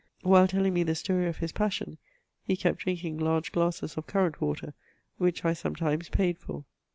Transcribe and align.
While 0.23 0.47
telling 0.47 0.73
me 0.73 0.81
the 0.81 0.95
story 0.95 1.27
of 1.27 1.37
his 1.37 1.51
passion, 1.51 1.99
he 2.41 2.57
kept 2.57 2.79
drinking 2.79 3.19
large 3.19 3.51
glasses 3.51 3.97
of 3.97 4.07
currant 4.07 4.41
water, 4.41 4.73
which 5.19 5.45
I 5.45 5.53
sometimes 5.53 6.09
paid 6.09 6.39
for. 6.39 6.65